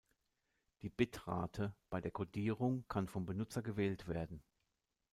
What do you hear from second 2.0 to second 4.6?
der Kodierung kann vom Benutzer gewählt werden.